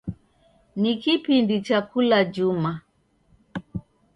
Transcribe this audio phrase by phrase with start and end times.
[0.75, 2.73] Ni kipindi cha kula juma.